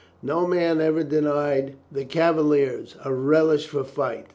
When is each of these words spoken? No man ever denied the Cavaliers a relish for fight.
No 0.23 0.47
man 0.47 0.81
ever 0.81 1.03
denied 1.03 1.75
the 1.91 2.05
Cavaliers 2.05 2.95
a 3.05 3.13
relish 3.13 3.67
for 3.67 3.83
fight. 3.83 4.25